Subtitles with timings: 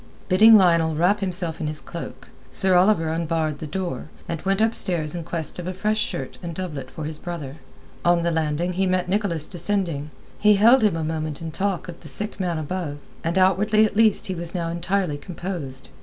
[0.29, 5.13] Bidding Lionel wrap himself in his cloak, Sir Oliver unbarred the door, and went upstairs
[5.13, 7.57] in quest of a fresh shirt and doublet for his brother.
[8.03, 10.09] On the landing he met Nicholas descending.
[10.39, 13.95] He held him a moment in talk of the sick man above, and outwardly at
[13.95, 15.89] least he was now entirely composed.